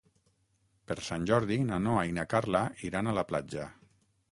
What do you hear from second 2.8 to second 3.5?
iran a la